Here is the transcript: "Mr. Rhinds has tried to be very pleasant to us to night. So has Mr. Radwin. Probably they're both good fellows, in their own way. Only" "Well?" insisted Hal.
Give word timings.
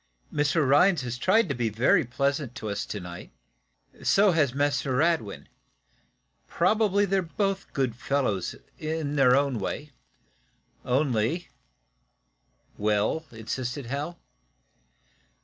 "Mr. 0.33 0.67
Rhinds 0.67 1.03
has 1.03 1.15
tried 1.19 1.47
to 1.47 1.53
be 1.53 1.69
very 1.69 2.03
pleasant 2.03 2.55
to 2.55 2.69
us 2.71 2.87
to 2.87 2.99
night. 2.99 3.29
So 4.01 4.31
has 4.31 4.51
Mr. 4.53 4.97
Radwin. 4.97 5.47
Probably 6.47 7.05
they're 7.05 7.21
both 7.21 7.71
good 7.71 7.95
fellows, 7.95 8.55
in 8.79 9.15
their 9.15 9.35
own 9.35 9.59
way. 9.59 9.91
Only" 10.83 11.49
"Well?" 12.79 13.25
insisted 13.29 13.85
Hal. 13.85 14.17